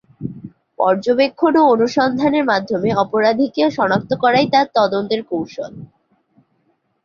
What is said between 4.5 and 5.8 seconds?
তার তদন্তের কৌশল।